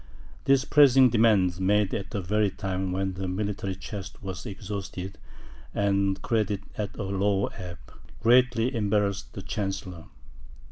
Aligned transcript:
These 0.45 0.65
pressing 0.65 1.11
demands, 1.11 1.59
made 1.59 1.93
at 1.93 2.09
the 2.09 2.21
very 2.21 2.49
time 2.49 2.91
when 2.91 3.13
the 3.13 3.27
military 3.27 3.75
chest 3.75 4.23
was 4.23 4.47
exhausted, 4.47 5.19
and 5.75 6.19
credit 6.23 6.61
at 6.75 6.97
a 6.97 7.03
low 7.03 7.49
ebb, 7.55 7.77
greatly 8.19 8.73
embarrassed 8.73 9.33
the 9.33 9.43
chancellor. 9.43 10.05